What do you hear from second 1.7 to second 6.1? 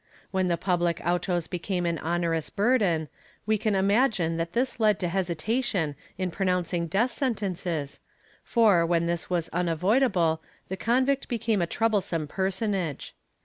an onerous burden, we can imagine that this led to hesitation